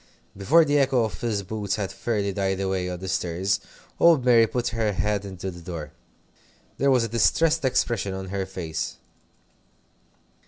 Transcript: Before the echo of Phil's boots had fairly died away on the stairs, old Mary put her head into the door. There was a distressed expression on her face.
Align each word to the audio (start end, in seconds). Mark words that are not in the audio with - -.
Before 0.35 0.65
the 0.65 0.79
echo 0.79 1.03
of 1.03 1.13
Phil's 1.13 1.43
boots 1.43 1.75
had 1.75 1.91
fairly 1.91 2.33
died 2.33 2.59
away 2.59 2.89
on 2.89 2.97
the 2.97 3.07
stairs, 3.07 3.59
old 3.99 4.25
Mary 4.25 4.47
put 4.47 4.69
her 4.69 4.93
head 4.93 5.25
into 5.25 5.51
the 5.51 5.61
door. 5.61 5.91
There 6.79 6.89
was 6.89 7.03
a 7.03 7.07
distressed 7.07 7.63
expression 7.63 8.11
on 8.15 8.29
her 8.29 8.47
face. 8.47 8.97